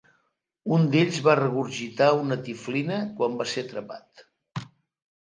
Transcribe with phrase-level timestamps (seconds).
[0.77, 4.29] Un d'ells va regurgitar una "tiflina" quan va ser atrapat.